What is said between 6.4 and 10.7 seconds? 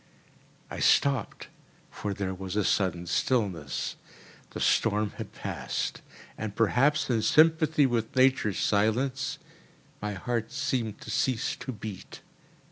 perhaps in sympathy with nature's silence, my heart